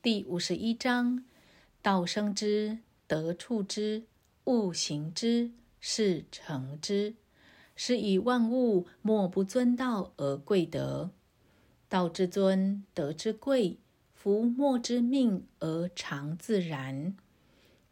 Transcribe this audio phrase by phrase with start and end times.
[0.00, 1.24] 第五十一章：
[1.82, 4.04] 道生之，德处之，
[4.44, 7.16] 物行之，事成之。
[7.74, 11.10] 是以万物莫不尊道而贵德。
[11.88, 13.78] 道之尊，德之贵，
[14.14, 17.16] 夫莫之命而常自然。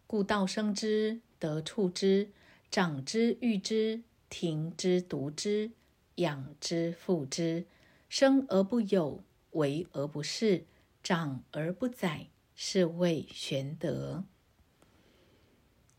[0.07, 2.30] 故道生之，德处之，
[2.70, 5.73] 长之育之，庭之独之，
[6.14, 7.66] 养之覆之。
[8.09, 10.62] 生而不有，为而不恃。
[11.09, 14.25] 长而不宰，是谓玄德。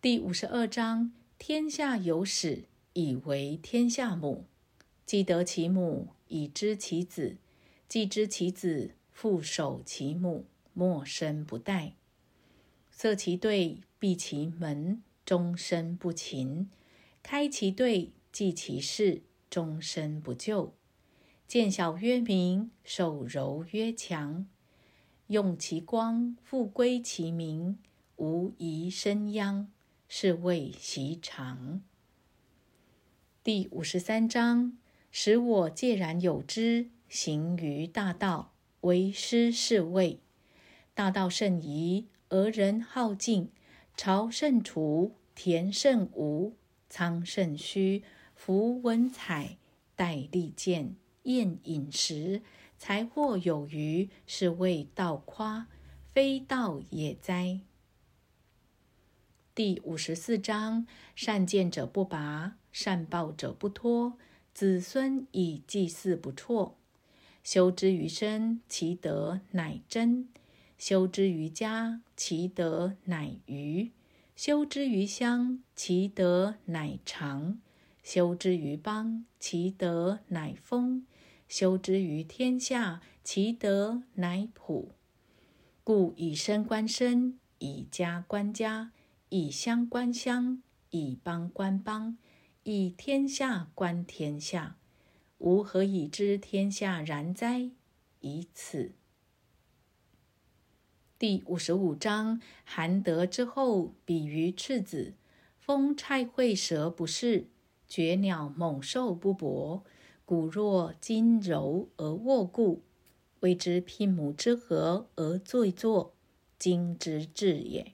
[0.02, 4.48] 第五十二章：天下有始，以为天下母。
[5.06, 7.38] 既得其母，以知其子；
[7.88, 11.94] 既知其子，复守其母，莫身不殆。
[12.92, 16.68] 塞其兑，闭其门，终身不勤；
[17.24, 20.74] 开其兑，济其事，终身不救。
[21.48, 24.46] 见小曰明，守柔曰强。
[25.28, 27.78] 用其光，复归其明，
[28.16, 29.68] 无疑生殃，
[30.08, 31.82] 是谓习常。
[33.44, 34.78] 第五十三章：
[35.12, 40.22] 使我介然有之，行于大道，为师是谓。
[40.94, 43.50] 大道甚夷，而人好径；
[43.98, 46.54] 朝甚除，田甚芜，
[46.88, 48.02] 仓甚虚，
[48.34, 49.58] 夫文采，
[49.98, 52.42] 砥利剑，宴饮食。
[52.78, 55.68] 财货有余，是谓道夸，
[56.14, 57.60] 非道也哉。
[59.56, 64.18] 第五十四章：善见者不拔，善报者不脱，
[64.54, 66.76] 子孙以祭祀不辍。
[67.44, 70.28] 修之于身，其德乃真；
[70.78, 73.90] 修之于家，其德乃余；
[74.36, 77.58] 修之于乡，其德乃长；
[78.04, 81.08] 修之于邦，其德乃丰。
[81.48, 84.92] 修之于天下，其德乃普。
[85.84, 88.92] 故以身观身，以家观家，
[89.30, 92.18] 以乡观乡，以邦观邦，
[92.64, 94.78] 以天下观天下。
[95.38, 97.70] 吾何以知天下然哉？
[98.20, 98.92] 以此。
[101.18, 105.14] 第五十五章：含德之后，比于赤子。
[105.58, 107.48] 风虿会蛇不是，
[107.88, 109.84] 绝鸟猛兽不搏。
[110.28, 112.84] 骨若筋柔而握固，
[113.40, 116.14] 谓之牝牡之和而醉坐，
[116.60, 117.94] 精之至也。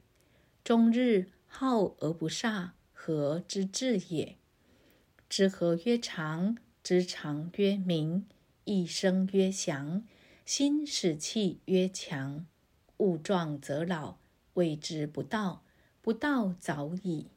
[0.64, 4.36] 终日好而不煞，和之至也。
[5.30, 8.26] 知和曰长，知长曰明，
[8.64, 10.04] 一生曰祥，
[10.44, 12.48] 心使气曰强。
[12.98, 14.18] 物壮则老，
[14.56, 15.62] 谓之不道。
[16.02, 17.28] 不道早已。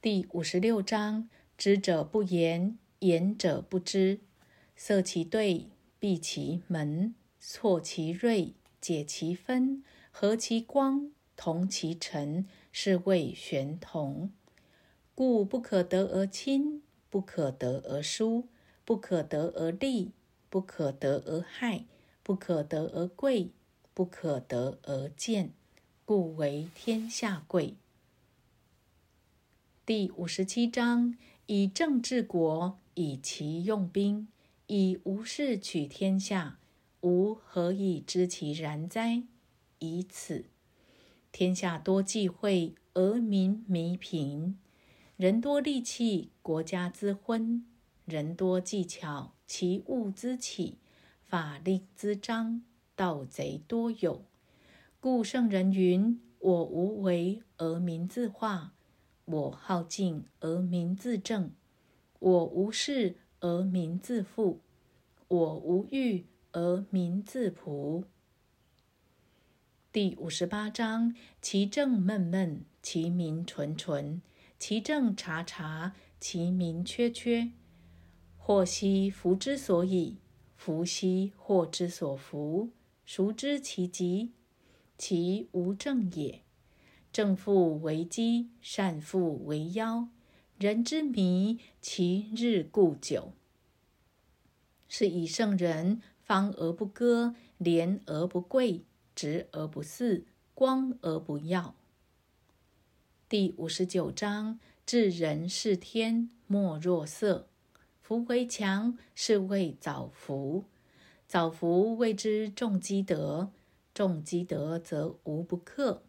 [0.00, 2.78] 第五十六章：知者不言。
[3.00, 4.20] 言者不知，
[4.74, 5.68] 塞其兑，
[5.98, 14.32] 闭其门，错其锐，解其分，和其光，同其尘，是谓玄同。
[15.14, 18.48] 故不可得而亲，不可得而疏，
[18.84, 20.12] 不可得而利，
[20.48, 21.84] 不可得而害，
[22.22, 23.50] 不可得而贵，
[23.92, 25.52] 不可得而贱，
[26.04, 27.76] 故为天下贵。
[29.84, 32.78] 第五十七章：以政治国。
[32.96, 34.26] 以其用兵，
[34.68, 36.58] 以无事取天下，
[37.02, 39.22] 吾何以知其然哉？
[39.80, 40.46] 以此。
[41.30, 44.54] 天下多忌讳，而民弥贫；
[45.18, 47.64] 人多利器，国家滋昏；
[48.06, 50.78] 人多技巧，其物滋起；
[51.22, 52.62] 法令滋章，
[52.94, 54.24] 盗贼多有。
[54.98, 58.72] 故圣人云：“我无为而民自化，
[59.26, 61.50] 我好静而民自正。”
[62.18, 64.60] 我无事而民自富，
[65.28, 68.04] 我无欲而民自朴。
[69.92, 74.20] 第五十八章：其政闷闷，其民淳淳；
[74.58, 77.50] 其政察察，其民缺缺。
[78.38, 80.16] 祸兮福之所以，
[80.56, 82.70] 福兮祸之所伏。
[83.04, 84.32] 孰知其极？
[84.96, 86.42] 其无正也。
[87.12, 90.08] 正复为基，善复为妖。
[90.58, 93.34] 人之迷，其日固久。
[94.88, 98.82] 是以圣人方而不割，廉而不贵，
[99.14, 100.24] 直而不肆，
[100.54, 101.74] 光而不耀。
[103.28, 107.48] 第五十九章：治人事天，莫若色。
[108.00, 110.64] 夫为强，是谓早福。
[111.26, 113.50] 早福谓之重积德。
[113.92, 116.02] 重积德，则无不克；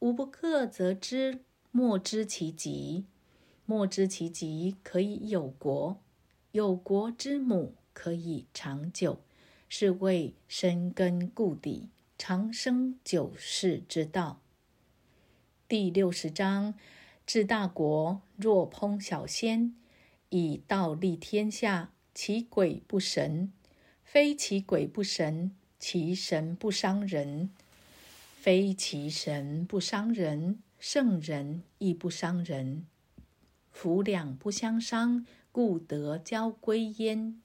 [0.00, 1.40] 无不克，则知
[1.70, 3.06] 莫知其极。
[3.68, 5.96] 莫知其极，可以有国；
[6.52, 9.18] 有国之母，可以长久。
[9.68, 14.40] 是谓深根固底，长生久世之道。
[15.66, 16.74] 第六十章：
[17.26, 19.74] 治大国若烹小鲜，
[20.28, 23.52] 以道立天下，其鬼不神？
[24.04, 27.50] 非其鬼不神，其神不伤人。
[28.38, 32.86] 非其神不伤人，圣人亦不伤人。
[33.76, 37.42] 夫两不相伤，故得交归焉。